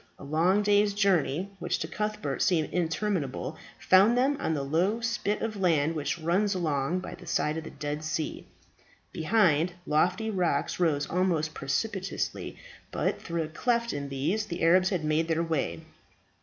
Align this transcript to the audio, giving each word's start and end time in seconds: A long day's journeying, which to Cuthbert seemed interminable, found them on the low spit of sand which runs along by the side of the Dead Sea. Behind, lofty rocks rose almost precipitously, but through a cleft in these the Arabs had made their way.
A 0.17 0.23
long 0.23 0.63
day's 0.63 0.95
journeying, 0.95 1.51
which 1.59 1.77
to 1.77 1.87
Cuthbert 1.87 2.41
seemed 2.41 2.71
interminable, 2.71 3.55
found 3.77 4.17
them 4.17 4.35
on 4.39 4.55
the 4.55 4.63
low 4.63 4.99
spit 4.99 5.43
of 5.43 5.53
sand 5.61 5.93
which 5.93 6.17
runs 6.17 6.55
along 6.55 7.01
by 7.01 7.13
the 7.13 7.27
side 7.27 7.55
of 7.55 7.63
the 7.65 7.69
Dead 7.69 8.03
Sea. 8.03 8.47
Behind, 9.11 9.73
lofty 9.85 10.31
rocks 10.31 10.79
rose 10.79 11.07
almost 11.07 11.53
precipitously, 11.53 12.57
but 12.91 13.21
through 13.21 13.43
a 13.43 13.47
cleft 13.47 13.93
in 13.93 14.09
these 14.09 14.47
the 14.47 14.63
Arabs 14.63 14.89
had 14.89 15.05
made 15.05 15.27
their 15.27 15.43
way. 15.43 15.81